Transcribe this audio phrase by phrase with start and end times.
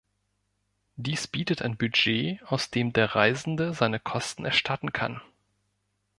[0.95, 5.21] Dies bietet ein Budget, aus dem der Reisende seine Kosten erstatten kann.